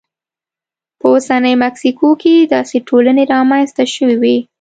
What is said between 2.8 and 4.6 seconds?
ټولنې رامنځته شوې وې.